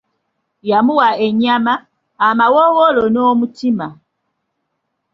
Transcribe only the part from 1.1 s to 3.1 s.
ennyama, amawoowolo